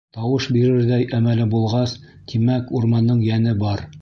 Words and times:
Тауыш 0.17 0.45
бирерҙәй 0.55 1.05
әмәле 1.19 1.47
булғас, 1.53 1.95
тимәк, 2.33 2.75
урмандың 2.81 3.25
йәне 3.31 3.59
бар?! 3.67 3.91